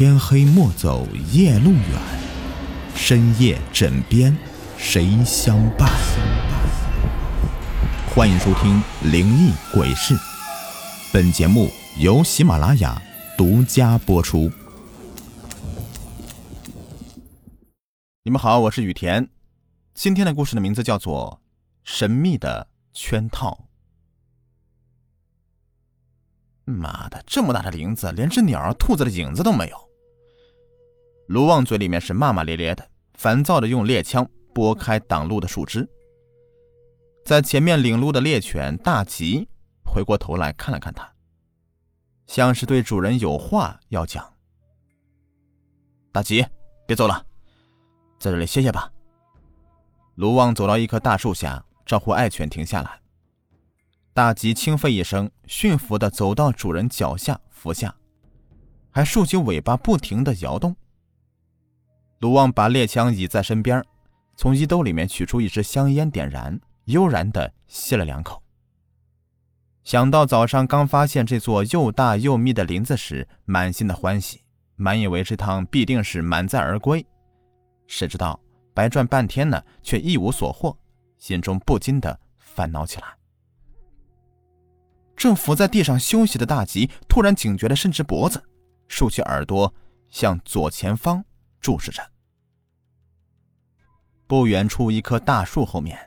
[0.00, 2.00] 天黑莫走夜路远，
[2.94, 4.34] 深夜枕边
[4.78, 5.90] 谁相伴？
[8.08, 8.82] 欢迎收听
[9.12, 10.14] 《灵异鬼事》，
[11.12, 11.68] 本节目
[11.98, 12.98] 由喜马拉雅
[13.36, 14.50] 独家播出。
[18.22, 19.28] 你们好，我是雨田。
[19.92, 21.42] 今天的故事的名字叫做
[21.84, 23.66] 《神秘的圈套》。
[26.72, 29.89] 妈的，这么大的林子，连只鸟、兔子的影子都没有。
[31.30, 35.88] 卢旺嘴里面是骂骂咧咧的，烦躁的用猎枪拨开挡路的树枝。
[37.24, 39.48] 在前面领路的猎犬大吉
[39.84, 41.08] 回过头来看了看他，
[42.26, 44.28] 像是对主人有话要讲。
[46.10, 46.44] 大吉，
[46.84, 47.24] 别走了，
[48.18, 48.90] 在这里歇歇吧。
[50.16, 53.00] 卢旺走到一棵大树下，招呼爱犬停下来。
[54.12, 57.94] 大吉轻吠一声，驯服的走到主人脚下伏下，
[58.90, 60.74] 还竖起尾巴，不停的摇动。
[62.20, 63.82] 鲁旺把猎枪倚在身边，
[64.36, 68.42] 从衣兜里面取出一支香烟，点燃，悠然的吸了两口。
[69.84, 74.42] 想到早上刚发现这座又大又密的林子时，满心的欢喜，
[74.76, 77.04] 满以为这趟必定是满载而归，
[77.86, 78.38] 谁知道
[78.74, 80.76] 白转半天呢，却一无所获，
[81.16, 83.06] 心中不禁的烦恼起来。
[85.16, 88.42] 正伏在地上休息的大吉突然警觉的伸直脖子，
[88.88, 89.72] 竖起耳朵
[90.10, 91.24] 向左前方。
[91.60, 92.02] 注视着。
[94.26, 95.98] 不远处一棵大树后面，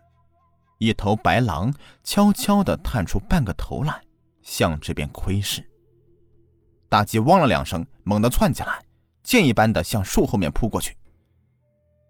[0.77, 1.73] 一头白狼
[2.03, 4.01] 悄悄的探出半个头来，
[4.41, 5.63] 向这边窥视。
[6.89, 8.83] 大吉汪了两声，猛地窜起来，
[9.23, 10.95] 箭一般的向树后面扑过去。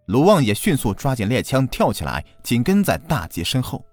[0.08, 3.84] 鲁旺也迅速抓紧猎枪，跳起来，紧跟在大吉身后。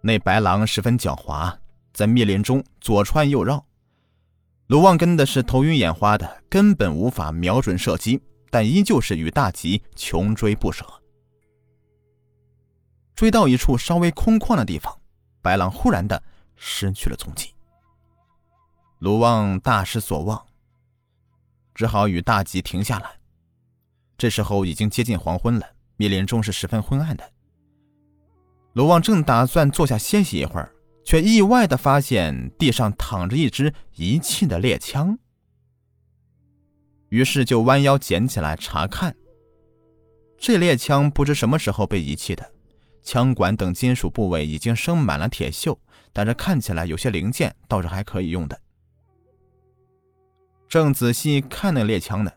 [0.00, 1.54] 那白狼十分狡猾，
[1.92, 3.64] 在密林中左穿右绕。
[4.72, 10.82] 卢旺跟的是头晕眼花的，根本无法瞄准射击，但依旧是与大吉穷追不舍。
[13.14, 14.98] 追到一处稍微空旷的地方，
[15.42, 16.22] 白狼忽然的
[16.56, 17.54] 失去了踪迹。
[19.00, 20.42] 卢旺大失所望，
[21.74, 23.10] 只好与大吉停下来。
[24.16, 25.66] 这时候已经接近黄昏了，
[25.98, 27.30] 密林中是十分昏暗的。
[28.72, 30.71] 卢旺正打算坐下歇息一会儿。
[31.04, 35.18] 却意外的发现地上躺着一支遗弃的猎枪，
[37.08, 39.14] 于是就弯腰捡起来查看。
[40.38, 42.52] 这猎枪不知什么时候被遗弃的，
[43.02, 45.76] 枪管等金属部位已经生满了铁锈，
[46.12, 48.60] 但是看起来有些零件倒是还可以用的。
[50.68, 52.32] 正仔细看那猎枪呢，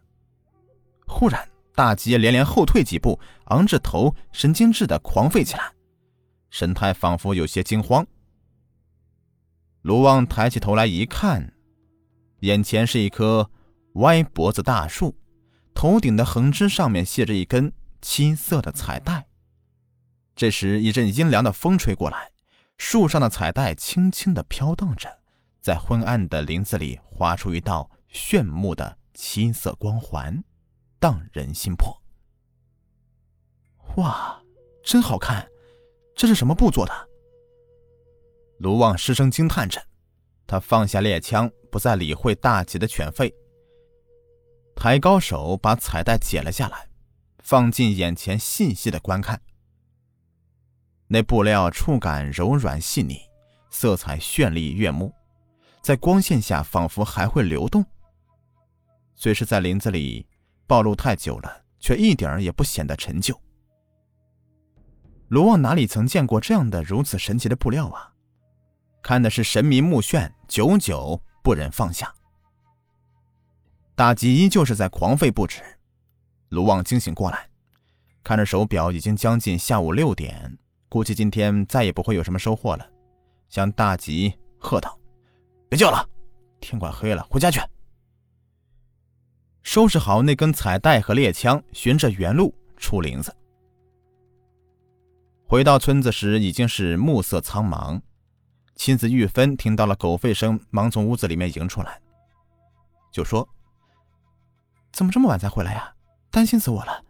[1.08, 5.72] 忽然大吉连连后退几步，昂着头，神经质的狂吠起来，
[6.50, 8.06] 神态仿佛有些惊慌。
[9.86, 11.54] 卢旺抬起头来一看，
[12.40, 13.52] 眼前是一棵
[13.98, 15.16] 歪脖子大树，
[15.76, 19.28] 头顶的横枝上面系着一根青色的彩带。
[20.36, 22.32] 这时，一阵阴凉的风吹过来，
[22.80, 25.20] 树上的彩带轻轻地飘荡着，
[25.62, 30.44] 在昏暗的林子里划出一道炫目的青色光环，
[31.00, 31.96] 荡人心魄。
[33.98, 34.42] 哇，
[34.84, 35.48] 真好看！
[36.16, 37.10] 这是什么布做的？
[38.66, 39.80] 卢旺失声惊叹着，
[40.48, 43.32] 他放下猎枪，不再理会大吉的犬吠，
[44.76, 46.90] 抬高手把彩带解了下来，
[47.44, 49.40] 放进眼前细细的观看。
[51.06, 53.20] 那布料触感柔软细腻，
[53.70, 55.14] 色彩绚丽悦目，
[55.84, 57.86] 在光线下仿佛还会流动。
[59.14, 60.26] 虽是在林子里
[60.66, 63.40] 暴露太久了，却一点也不显得陈旧。
[65.28, 68.14] 卢旺哪里曾见过这样的如此神奇的布料啊！
[69.06, 72.12] 看的是神迷目眩，久久不忍放下。
[73.94, 75.62] 大吉依旧是在狂吠不止。
[76.50, 77.48] 卢旺惊醒过来，
[78.24, 80.58] 看着手表，已经将近下午六点，
[80.90, 82.90] 估计今天再也不会有什么收获了。
[83.48, 84.98] 向大吉喝道
[85.70, 86.10] ：“别叫了，
[86.60, 87.62] 天快黑了，回家去。”
[89.62, 93.32] 收拾好那根彩带和猎枪，循着原路出林子。
[95.46, 98.02] 回到村子时，已经是暮色苍茫。
[98.76, 102.00] 妻子玉芬听到了狗吠声，忙从屋子里面迎出来，
[103.12, 103.48] 就说
[104.92, 105.94] ：“怎么这么晚才回来呀？
[106.30, 107.04] 担心死我了。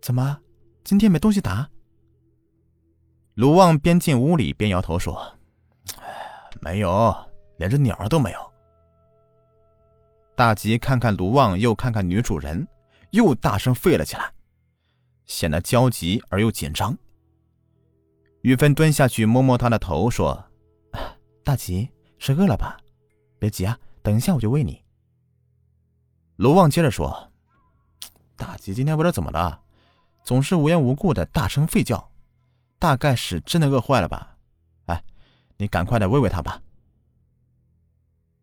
[0.00, 0.38] 怎么
[0.82, 1.68] 今天没东西打？”
[3.34, 5.38] 卢旺边进屋里边摇头说
[6.60, 7.14] ：“没有，
[7.56, 8.52] 连只鸟都没有。”
[10.36, 12.66] 大吉看看卢旺，又看看女主人，
[13.10, 14.32] 又大声吠了起来，
[15.24, 16.98] 显得焦急而又紧张。
[18.42, 20.44] 玉芬蹲下去摸摸他的头，说
[21.44, 22.76] ：“大吉是饿了吧？
[23.38, 24.82] 别急啊，等一下我就喂你。”
[26.36, 27.30] 卢旺接着说
[28.36, 29.62] ：“大吉今天不知道怎么了，
[30.24, 32.10] 总是无缘无故的大声吠叫，
[32.80, 34.36] 大概是真的饿坏了吧？
[34.86, 35.04] 哎，
[35.56, 36.60] 你赶快的喂喂他吧。”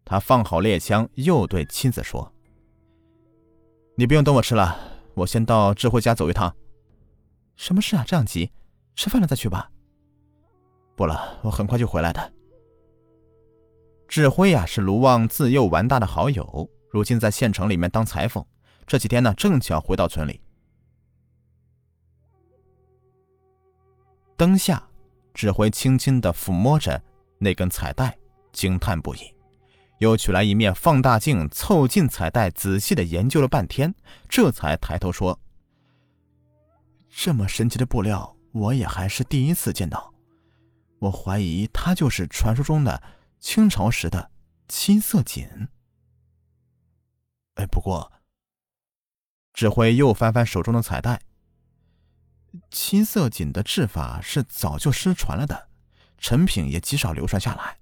[0.05, 2.31] 他放好猎枪，又对妻子说
[3.95, 4.79] ：“你不用等我吃了，
[5.13, 6.55] 我先到智慧家走一趟。
[7.57, 8.05] ”“什么事啊？
[8.07, 8.49] 这样急？
[8.95, 9.69] 吃饭了再去吧。
[10.99, 12.33] ”“不了，我很快就回来的。”
[14.05, 18.45] 智慧呀，是卢旺自幼玩大的好友，如今在县城里面当裁缝。
[18.85, 20.41] 这几天呢，正巧回到村里。
[24.35, 24.85] 灯下，
[25.33, 27.01] 智慧轻轻的抚摸着
[27.37, 28.17] 那根彩带，
[28.51, 29.19] 惊叹不已，
[29.99, 33.95] 又取来一面放大镜，凑近彩带，仔细的研究了半天，
[34.27, 35.39] 这才抬头说
[37.09, 40.13] ：“这么神奇的布料，我也还是第一次见到。
[40.99, 43.01] 我怀疑他就是传说中的。”
[43.39, 44.31] 清朝时的
[44.67, 45.47] 七色锦。
[47.55, 48.11] 哎，不过，
[49.53, 51.21] 指挥又翻翻手中的彩带。
[52.69, 55.69] 七色锦的制法是早就失传了的，
[56.17, 57.77] 成品也极少流传下来。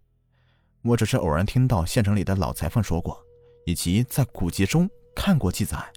[0.84, 3.20] 我只是偶然听到县城里的老裁缝说过，
[3.66, 5.92] 以及在古籍中看过记载。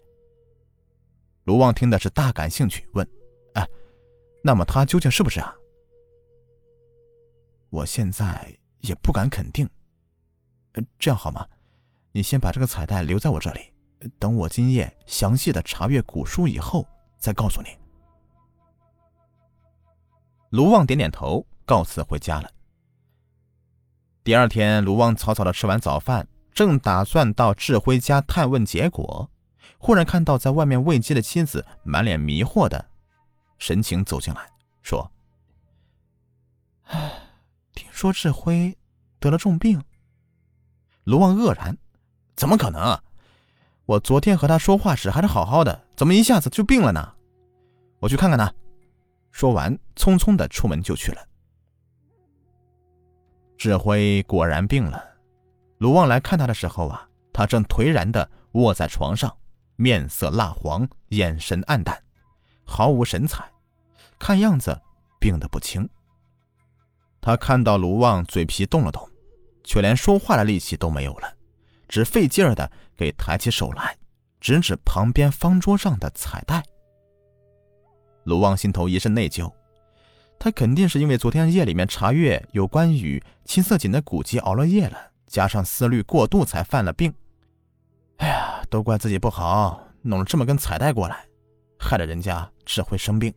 [1.44, 3.06] 卢旺听的是大感兴趣，问
[3.52, 3.68] ：“哎，
[4.42, 5.54] 那么他究竟是不是啊？”
[7.70, 8.56] 我现在。
[8.80, 9.68] 也不敢肯定。
[10.98, 11.46] 这样好吗？
[12.12, 13.74] 你先把这个彩带留在我这里，
[14.18, 16.88] 等我今夜详细的查阅古书以后
[17.18, 17.68] 再告诉你。
[20.48, 22.50] 卢旺点点头，告辞回家了。
[24.24, 29.30] 第二天，卢旺草草的吃完早饭，正打算到智辉家探问结果，
[29.76, 32.82] 忽然看到在外面喂鸡的妻子满脸迷惑的
[33.58, 34.50] 神情走进来，
[34.80, 35.12] 说
[36.88, 37.12] ：“唉。”
[38.00, 38.74] 说志辉
[39.18, 39.78] 得了重病，
[41.04, 41.76] 卢旺愕然
[42.34, 42.98] ：“怎么可能？
[43.84, 47.12] 我昨天和他说话时还是好好的，怎么一下子就病了呢？
[47.98, 48.50] 我去看看他。”
[49.32, 51.20] 说完，匆匆的出门就去了。
[53.58, 55.04] 志辉果然病了。
[55.76, 59.30] 卢旺来看他的时候啊，他正颓然的卧在床上，
[59.76, 62.02] 面色蜡黄，眼神暗淡，
[62.64, 63.46] 毫无神采，
[64.18, 64.80] 看样子
[65.18, 65.86] 病得不轻。
[67.20, 69.08] 他看到卢旺嘴皮动了动，
[69.62, 71.34] 却连说话的力气都没有了，
[71.88, 73.96] 只费劲儿的给抬起手来，
[74.40, 76.62] 指指旁边方桌上的彩带。
[78.24, 79.52] 卢旺心头一阵内疚，
[80.38, 87.12] 他肯定是因为昨天夜里面查阅有关于青色锦的古籍熬了夜了，加上思虑过度才犯了病。
[88.16, 91.26] 哎呀，都怪自己不好，弄了这么根彩带过来，
[91.78, 93.32] 害得人家只会生病。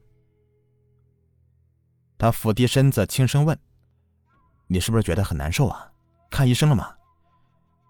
[2.18, 3.58] 他俯低身子，轻声问。
[4.74, 5.92] 你是不是觉得很难受啊？
[6.31, 6.96] 看医生了吗？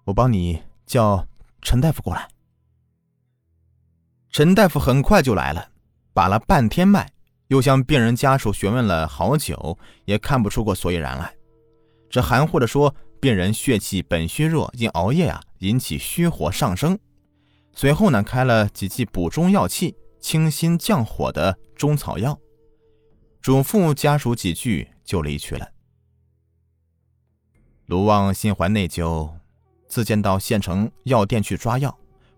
[0.03, 1.25] 我帮你叫
[1.61, 2.27] 陈大夫过来。
[4.29, 5.69] 陈大夫很快就来了，
[6.11, 7.09] 把了半天脉，
[7.47, 11.33] 又向病人家属询问了好久，也看不出个所以然来。
[12.09, 16.99] 这含糊的说，病人血气本虚弱，因熬夜呀引起虚火上升。
[17.71, 22.37] 随后呢，开了几剂补中药气、清心降火的中草药，
[23.41, 25.69] 嘱咐家属几句就离去了。
[27.87, 29.29] 卢旺心怀内疚，
[29.87, 31.95] 自荐到县城药店去抓药，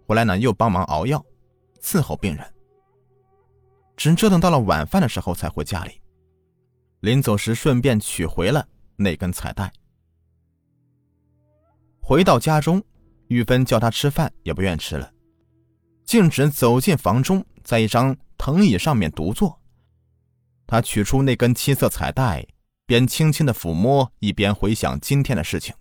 [0.07, 1.23] 回来呢又帮忙熬药，
[1.81, 2.53] 伺候病人。
[3.95, 6.01] 只折腾到了晚饭的时候才回家里，
[7.01, 9.71] 临走时顺便取回了那根彩带。
[12.01, 12.83] 回到家中，
[13.27, 15.11] 玉芬叫他吃饭也不愿吃了，
[16.03, 19.59] 径直走进房中，在一张藤椅上面独坐。
[20.67, 22.45] 他取出那根七色彩带。
[22.87, 25.73] 边轻轻的抚摸，一边回想今天的事情，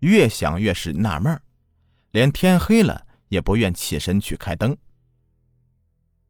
[0.00, 1.40] 越想越是纳闷
[2.10, 4.76] 连天黑了也不愿起身去开灯。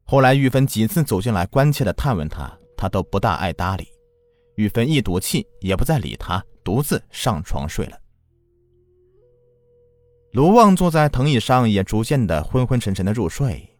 [0.03, 3.87] 后来玉芬几次走进来，关切的探问他，他都不大爱搭理。
[4.55, 7.99] 玉芬一赌气，也不再理他，独自上床睡了。
[10.33, 13.77] 卢旺坐在藤椅上，也逐渐的昏昏沉沉的入睡。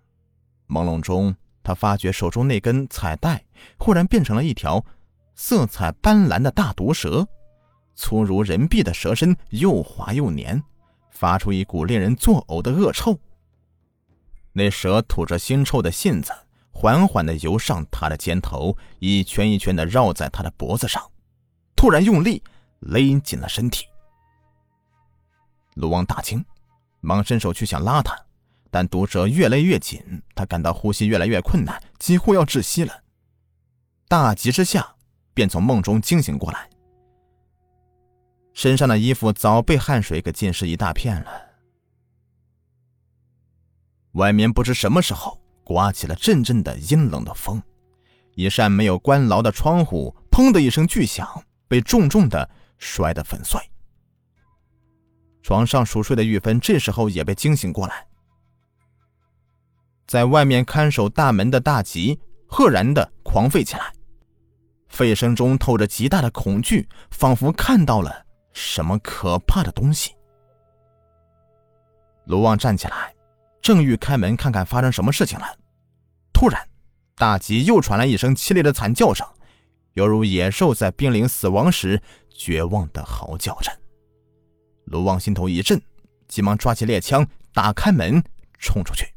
[0.68, 3.46] 朦胧中，他发觉手中那根彩带
[3.78, 4.84] 忽然变成了一条。
[5.36, 7.28] 色彩斑斓的大毒蛇，
[7.96, 10.62] 粗如人臂的蛇身，又滑又黏，
[11.10, 13.18] 发出一股令人作呕的恶臭。
[14.52, 16.32] 那蛇吐着腥臭的信子，
[16.72, 21.04] 缓缓地游上他的肩头，一圈一圈地绕在他的脖子上，
[21.76, 22.42] 突然用力
[22.80, 23.86] 勒紧了身体。
[25.74, 26.46] 卢王大惊，
[27.02, 28.16] 忙伸手去想拉他，
[28.70, 33.02] 但毒蛇越勒越紧，他感到呼吸越来越困难，几乎要窒息了。
[34.08, 34.93] 大急之下。
[35.34, 36.70] 便从梦中惊醒过来，
[38.54, 41.32] 身上的衣服早被汗水给浸湿一大片了。
[44.14, 47.62] 外面不知什么时候刮起了阵阵的阴冷的风，
[48.36, 52.48] 一扇没有关牢的窗户“砰”的一声巨响，被重重的
[52.78, 53.60] 摔得粉碎。
[55.42, 58.08] 床上熟睡的玉芬这时候也被惊醒过来，
[60.06, 63.92] 在外面看守大门的大吉赫然的狂吠起来，
[64.96, 70.16] 吠声中透着极大的恐惧，仿佛看到了什么可怕的东西。
[72.26, 73.12] 卢旺站起来，
[73.60, 75.58] 正欲开门看看发生什么事情了，
[76.32, 76.70] 突然，
[77.16, 79.28] 大吉又传来一声凄厉的惨叫声，
[79.94, 83.72] 犹如野兽在濒临死亡时绝望的嚎叫着。
[84.86, 85.82] 卢旺心头一震，
[86.28, 88.24] 急忙抓起猎枪，打开门，
[88.60, 89.08] 冲出去。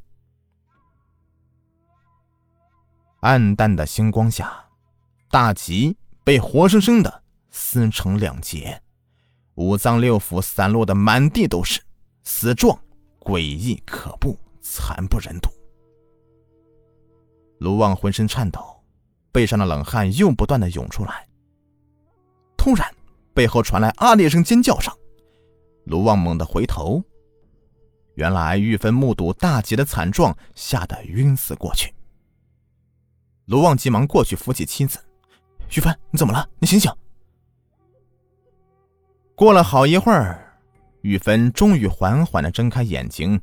[3.21, 4.66] 暗淡的星光下，
[5.37, 8.81] 大吉被活生生的撕成两截，
[9.57, 11.79] 五脏六腑散落的满地都是，
[12.25, 12.81] 死状
[13.21, 15.51] 诡异可怖，惨不忍睹。
[17.59, 18.83] 卢旺浑身颤抖，
[19.31, 21.29] 背上的冷汗又不断的涌出来。
[22.57, 22.91] 突然，
[23.35, 24.91] 背后传来“啊”的一声尖叫声。
[25.85, 27.05] 卢旺猛地回头，
[28.15, 31.95] 原来玉芬目睹大吉的惨状，吓得晕死过去。
[33.45, 34.99] 卢旺急忙过去扶起妻子
[35.75, 36.49] ：“玉芬，你怎么了？
[36.59, 36.91] 你醒醒！”
[39.35, 40.59] 过了好一会儿，
[41.03, 43.41] 玉芬终于缓缓的睁开眼睛。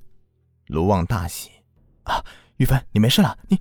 [0.68, 1.52] 卢旺大喜
[2.04, 2.24] ：“啊，
[2.58, 3.38] 玉芬，你没事了？
[3.48, 3.60] 你……”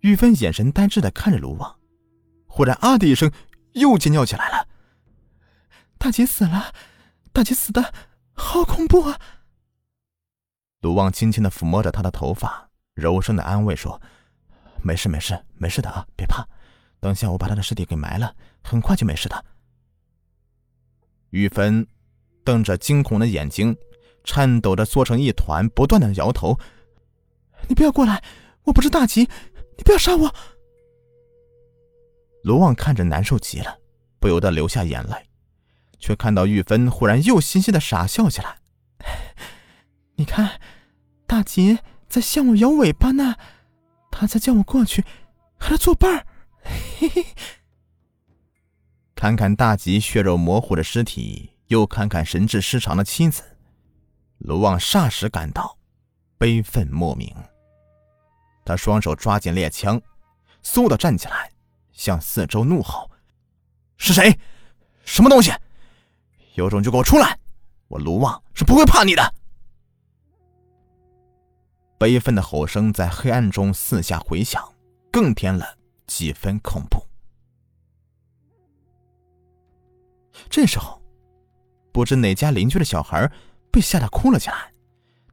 [0.00, 1.78] 玉芬眼神呆滞的看着卢旺，
[2.46, 3.30] 忽然“啊”的一声，
[3.72, 4.66] 又尖叫起来了。
[5.98, 6.72] 大姐死了，
[7.32, 7.94] 大姐死的
[8.32, 9.18] 好恐怖啊！
[10.80, 14.00] 卢旺轻轻的抚摸着她的头发，柔声的安慰说
[14.82, 16.46] ：“没事，没事，没事的啊，别怕。
[17.04, 19.44] 等下我把他的尸体给埋了，很快就没事的。”
[21.28, 21.86] 玉芬
[22.42, 23.76] 瞪着惊恐的眼睛，
[24.24, 26.58] 颤抖着缩成一团，不断的摇头
[27.68, 28.24] ：“你不要过来，
[28.62, 29.28] 我不是大吉，
[29.76, 30.34] 你不要杀我！”
[32.42, 33.80] 卢旺看着难受极了，
[34.18, 35.14] 不由得流下眼泪。
[35.98, 38.56] 却看到玉芬忽然又嘻嘻的傻笑起来。
[40.16, 40.58] 你看，
[41.26, 43.36] 大吉在向我摇尾巴呢，
[44.10, 45.02] 他在叫我过去
[45.58, 46.26] 和他作伴儿。
[46.64, 47.26] 嘿嘿。
[49.14, 53.42] 看看大吉血肉模糊的尸体，又看看神志失常的妻子，
[54.38, 55.78] 卢旺霎时感到
[56.36, 57.34] 悲愤莫名。
[58.64, 60.00] 他双手抓紧猎枪，
[60.62, 61.50] 嗖的站起来，
[61.92, 63.10] 向四周怒吼
[63.96, 64.38] ：“是谁？
[65.04, 65.52] 什么东西？”
[66.54, 67.38] 有种就给我出来！
[67.88, 69.34] 我卢旺是不会怕你的。
[71.98, 74.62] 悲愤的吼声在黑暗中四下回响，
[75.12, 77.02] 更添了几分恐怖。
[80.50, 81.00] 这时候，
[81.92, 83.30] 不知哪家邻居的小孩
[83.70, 84.72] 被吓得哭了起来，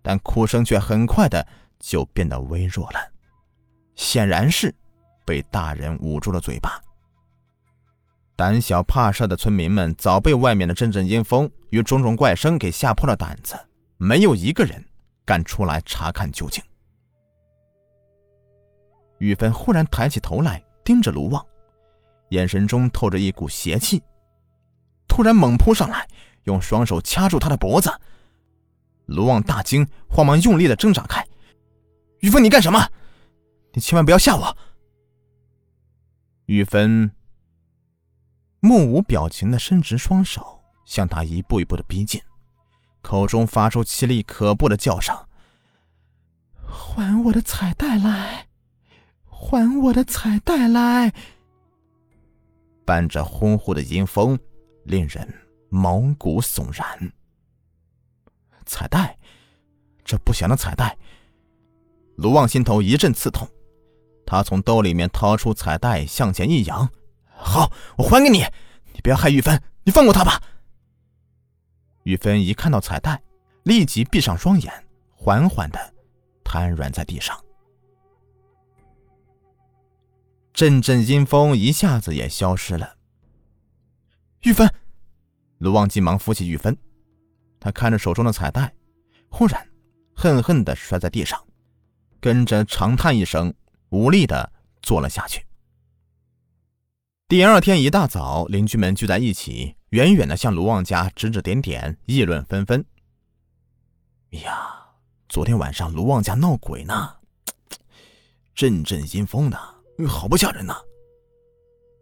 [0.01, 1.45] 但哭声却很快的
[1.79, 2.99] 就变得微弱了，
[3.95, 4.73] 显然是
[5.25, 6.81] 被大人捂住了嘴巴。
[8.35, 13.55] 胆小怕事的村民们早被外面的阵阵阴风与种种怪声给吓破了胆子，
[13.97, 14.83] 没有一个人
[15.25, 16.63] 敢出来查看究竟。
[19.21, 21.45] 玉芬忽然抬起头来，盯着卢旺，
[22.29, 24.01] 眼神中透着一股邪气，
[25.07, 26.07] 突然猛扑上来，
[26.45, 27.91] 用双手掐住他的脖子。
[29.05, 31.23] 卢旺大惊，慌忙用力的挣扎开
[32.21, 32.89] ：“玉芬，你干什么？
[33.73, 34.57] 你千万不要吓我！”
[36.47, 37.11] 玉芬。
[38.59, 42.19] 目无表情的伸直双手，向他一步一步的逼近，
[43.03, 45.15] 口中发出凄厉可怖的叫声
[46.65, 48.47] ：“还我的彩带来！
[49.41, 51.11] 还我的彩带来！”
[52.85, 54.37] 伴着轰呼的阴风，
[54.83, 55.27] 令人
[55.69, 57.11] 毛骨悚然。
[58.65, 59.17] 彩带，
[60.05, 60.95] 这不祥的彩带！
[62.17, 63.47] 卢旺心头一阵刺痛，
[64.25, 66.87] 他从兜里面掏出彩带，向前一扬。
[67.25, 68.45] 好，我还给你。
[68.93, 70.41] 你不要害玉芬，你放过她吧。
[72.03, 73.21] 玉芬一看到彩带，
[73.63, 74.71] 立即闭上双眼，
[75.15, 75.79] 缓缓的
[76.43, 77.35] 瘫软在地上。
[80.53, 82.97] 阵阵阴风一下子也消失了。
[84.41, 84.69] 玉芬，
[85.59, 86.77] 卢旺急忙扶起玉芬，
[87.59, 88.73] 他看着手中的彩带，
[89.29, 89.67] 忽然
[90.15, 91.41] 恨恨的摔在地上，
[92.19, 93.53] 跟着长叹一声，
[93.89, 95.45] 无力的坐了下去。
[97.27, 102.83] 第二天一大早，邻居们聚在一起，远远的向卢旺家指指点点，议论纷纷。
[104.31, 104.85] 呀，
[105.29, 107.15] 昨天晚上卢旺家闹鬼呢，
[108.53, 109.57] 阵阵阴风呢，
[110.07, 110.75] 好不吓人呐！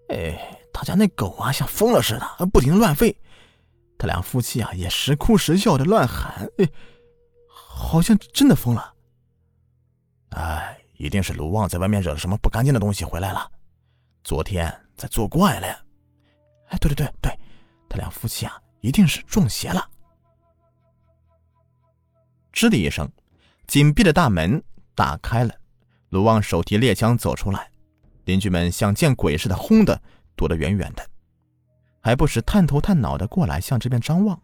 [0.09, 3.15] 哎，他家那狗啊，像疯了似的，不停乱吠。
[3.97, 6.69] 他俩夫妻啊，也时哭时笑的乱喊，哎，
[7.47, 8.93] 好像真的疯了。
[10.29, 13.51] 哎，一定是卢旺在外面惹了什么不干净的东西回来了，
[14.23, 15.67] 昨天在作怪了。
[16.69, 17.39] 哎，对对对对，
[17.89, 19.87] 他俩夫妻啊，一定是中邪了。
[22.53, 23.11] 吱的一声，
[23.67, 24.63] 紧闭的大门
[24.95, 25.53] 打开了，
[26.09, 27.69] 卢旺手提猎枪走出来，
[28.29, 29.99] 邻居们像见鬼似的，轰的
[30.35, 31.03] 躲得远远的，
[31.99, 34.39] 还不时探头探脑的过来向这边张望。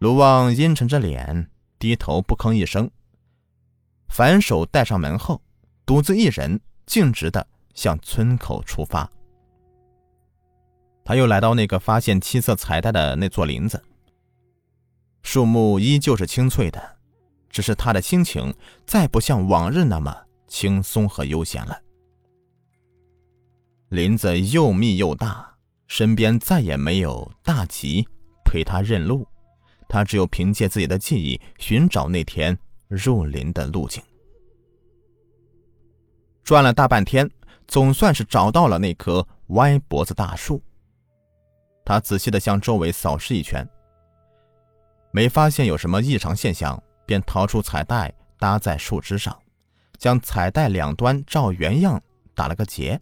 [0.00, 2.90] 卢旺阴沉着脸，低头不吭一声，
[4.08, 5.40] 反手带上门后，
[5.86, 9.10] 独自一人径直的向村口出发。
[11.06, 13.82] 他又来到那个发现七色彩带的那座林子，
[15.22, 16.98] 树木依旧是青翠的，
[17.48, 18.54] 只是他的心情
[18.86, 21.80] 再不像往日那么轻松和悠闲了。
[23.90, 28.06] 林子又密又大，身边再也没有大吉
[28.44, 29.26] 陪他认路。
[29.88, 34.02] 他只有凭借自己的记忆寻找那天入林的路径。
[36.44, 37.30] 转了大半天，
[37.66, 40.62] 总算是找到了那棵歪脖子大树。
[41.86, 43.66] 他仔细的向周围扫视一圈，
[45.10, 49.34] 没发现有什么异常现象，便掏出彩带搭在树枝上，
[49.98, 52.02] 将彩带两端照原样
[52.34, 52.98] 打了个结。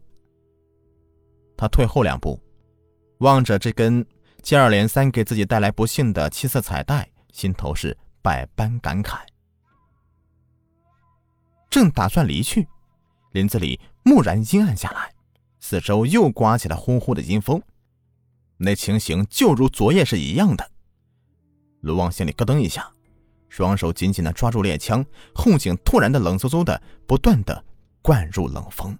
[1.57, 2.41] 他退后两步，
[3.19, 4.05] 望着这根。
[4.43, 9.19] 接二连三给自己带来不幸的七色彩带，心头是百般感慨。
[11.69, 12.69] 正打算离去，
[13.33, 15.12] 林子里蓦然阴暗下来，
[15.59, 17.61] 四周又刮起了呼呼的阴风，
[18.59, 20.71] 那情形就如昨夜是一样的。
[21.81, 22.88] 卢旺心里咯噔一下，
[23.49, 27.65] 双手紧紧的抓住猎枪，后颈突然的冷飕飕的，不断的
[28.03, 28.99] 灌入冷风，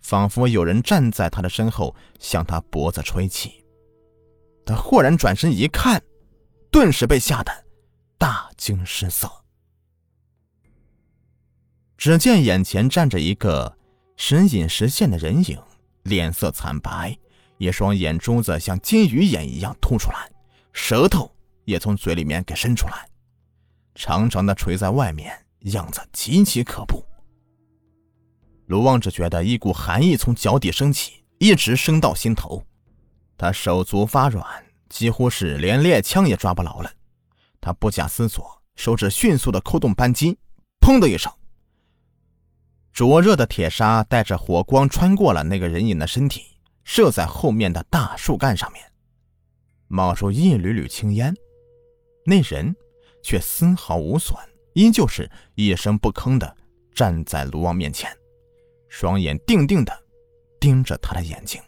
[0.00, 3.64] 仿佛有人站在他的身后，向他脖子吹气。
[4.66, 6.02] 他豁然转身一看，
[6.70, 7.64] 顿时被吓得
[8.18, 9.30] 大惊失色。
[11.96, 13.76] 只见眼前站着一个
[14.16, 15.58] 时隐时现的人影，
[16.02, 17.16] 脸色惨白，
[17.56, 20.30] 一双眼珠子像金鱼眼一样凸出来，
[20.72, 23.07] 舌头也从嘴里面给伸出来，
[23.98, 25.36] 长长的垂在外面，
[25.72, 27.04] 样子极其可怖。
[28.66, 32.64] 卢旺只觉得一股寒意从脚底升起，一直升到心头。
[33.36, 34.46] 他手足发软，
[34.88, 36.88] 几乎是连猎枪也抓不牢了。
[37.60, 40.38] 他不假思索，手指迅速的扣动扳机，
[40.80, 41.32] 砰的一声，
[42.92, 48.80] 灼热的铁砂带着火光穿过了那个人影的身体，射在后面的大树干上面，
[49.88, 51.34] 冒出一缕缕青烟。
[52.24, 52.76] 那人
[53.28, 54.34] 却丝毫无损，
[54.72, 56.56] 依旧是一声不吭的
[56.94, 58.10] 站在卢旺面前，
[58.88, 59.92] 双眼定定的
[60.58, 61.60] 盯着他的眼睛。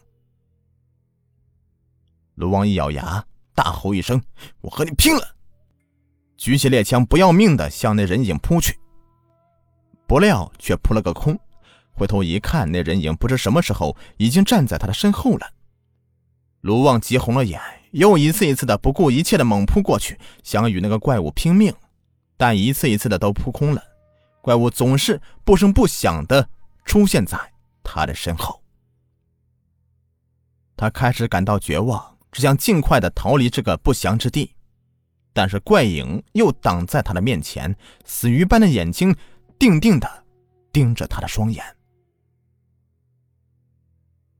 [2.33, 4.19] 卢旺一咬牙，大吼一声
[4.61, 5.35] ：“我和你拼了！”
[6.35, 8.75] 举起猎枪，不要命的向那人影扑去。
[10.07, 11.39] 不料却扑了个空，
[11.91, 15.47] 回头一看，那人影不知什么时候已经站在他的身后了。
[16.61, 17.59] 卢旺急红了眼，
[17.91, 21.73] 又一次一次的不顾一切的猛扑过去，想与那个怪物拼命，
[22.37, 23.83] 但一次一次的都扑空了。
[24.41, 26.49] 怪物总是不声不响的
[26.85, 27.37] 出现在
[27.83, 28.63] 他的身后。
[30.77, 32.11] 他开始感到绝望。
[32.31, 34.55] 只想尽快的逃离这个不祥之地，
[35.33, 39.13] 但是怪影又挡在他的面前，死鱼般的眼睛
[39.59, 40.23] 定定的
[40.71, 41.61] 盯着他的双眼。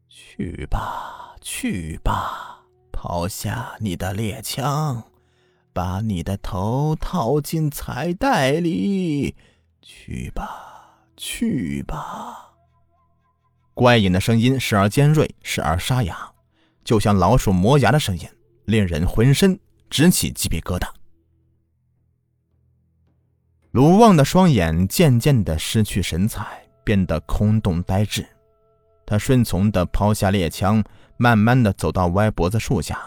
[0.07, 5.03] 去吧，去吧，抛下你的猎枪，
[5.73, 9.35] 把你的头套进彩带里。
[9.81, 12.53] 去吧，去吧。
[13.73, 16.31] 怪影的声音时而尖锐，时而沙哑。
[16.83, 18.27] 就像老鼠磨牙的声音，
[18.65, 20.87] 令人浑身直起鸡皮疙瘩。
[23.71, 28.27] 鲁旺的双眼渐渐的失去神采，变得空洞呆滞。
[29.05, 30.83] 他顺从的抛下猎枪，
[31.21, 32.99] 慢慢的走到歪脖子树下，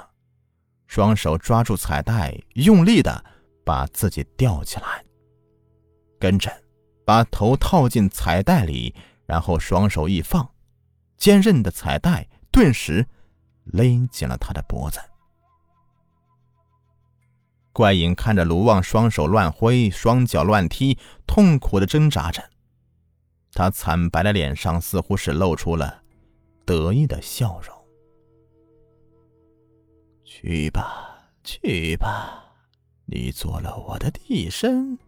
[0.86, 3.24] 双手抓住彩带，用力的
[3.64, 5.04] 把自己吊起来，
[6.20, 6.48] 跟着
[7.04, 8.94] 把头套进彩带里，
[9.26, 10.48] 然后双手一放，
[11.16, 13.04] 坚韧的彩带顿时。
[13.72, 15.00] 勒紧了他的脖子。
[17.72, 20.96] 怪影看着卢旺双手乱挥，双脚乱踢，
[21.26, 22.44] 痛苦的挣扎着。
[23.52, 26.02] 他惨白的脸上似乎是露出了
[26.64, 27.73] 得意的笑容。
[30.36, 32.44] 去吧，去吧，
[33.04, 34.98] 你做了我的替身，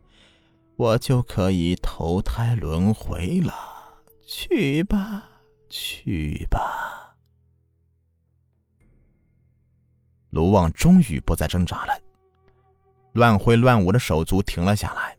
[0.77, 3.53] 我就可以投胎轮回了。
[4.25, 5.29] 去吧，
[5.69, 7.17] 去吧。
[10.31, 12.01] 卢旺终于不再挣扎了，
[13.13, 15.19] 乱挥乱舞的手足停了下来，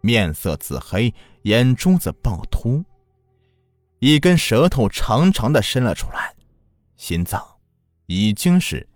[0.00, 2.84] 面色紫黑，眼珠子暴突，
[3.98, 6.36] 一根舌头长长的伸了出来，
[6.96, 7.44] 心脏
[8.06, 8.88] 已经是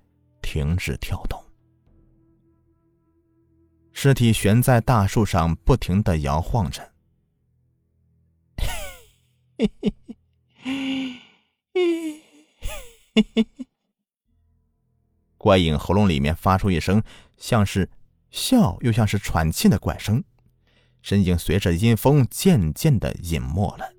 [0.45, 1.43] 停止跳动。
[3.95, 6.93] 尸体悬在大树上，不停的摇晃着。
[9.57, 9.95] 嘿嘿
[13.15, 13.47] 嘿嘿。
[15.39, 17.03] 怪影喉咙里面发出一声
[17.37, 17.89] 像是
[18.31, 20.23] 笑又像是喘气的怪声，
[21.01, 23.91] 身影随着阴风渐渐的隐没了。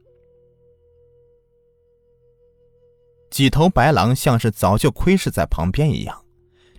[3.32, 6.25] 几头白狼像是早就窥视在旁边一样，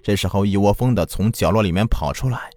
[0.07, 2.49] 这时候一窝蜂的从角落里面跑出来，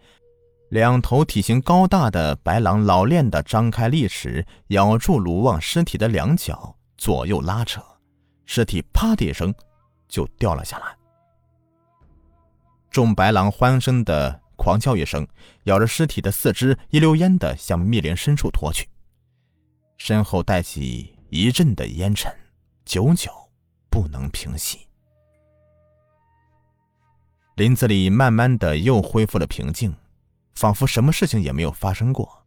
[0.69, 7.81] 两头体型高大的白狼老练的张开利齿，咬住卢旺尸体的两脚，左右拉扯，
[8.45, 9.51] 尸体啪的一声
[10.07, 10.95] 就掉了下来。
[12.91, 15.27] 众白狼欢声的狂叫一声，
[15.63, 18.88] 咬着尸体的四肢，一溜烟的向密林深处拖去，
[19.97, 22.31] 身后带起一阵的烟尘，
[22.85, 23.31] 久久
[23.89, 24.88] 不能平息。
[27.59, 29.93] 林子里慢慢的又恢复了平静，
[30.53, 32.45] 仿佛什么事情也没有发生过。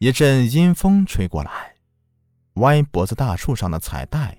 [0.00, 1.74] 一阵阴风吹过来，
[2.56, 4.36] 歪脖子大树上的彩带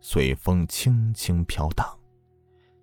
[0.00, 1.86] 随风轻轻飘荡。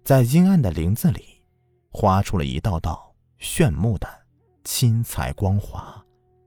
[0.05, 1.43] 在阴暗的林子里，
[1.89, 4.07] 划出了一道道炫目的
[4.63, 6.01] 七彩光华，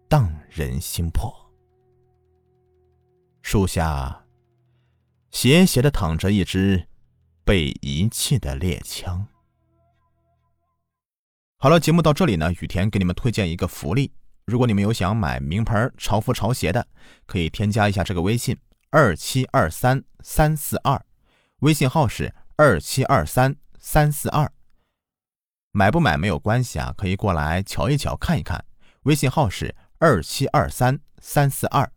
[0.09, 1.31] 荡人心魄。
[3.42, 4.25] 树下
[5.33, 6.88] 斜斜的躺着一只
[7.45, 9.27] 被遗弃的猎枪。
[11.59, 14.13] 好了，节目到这里呢，雨田给你们推荐一个福利：
[14.45, 16.87] 如果你们有想买名牌潮服潮鞋的，
[17.27, 18.57] 可以添加一下这个微信
[18.91, 21.05] 二七二三三四二，
[21.61, 22.35] 微信号是。
[22.57, 24.53] 二七二三三四二，
[25.73, 28.63] 买不买没有关系啊，可以过来瞧一瞧，看一看。
[29.05, 31.91] 微信号是二七二三三四二，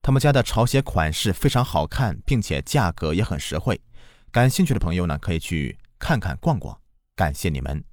[0.00, 3.78] 他们家的潮鞋款式非常好看，并且价格也很实惠。
[4.34, 6.76] 感兴趣的朋友呢，可以去看看逛逛。
[7.14, 7.84] 感谢你们。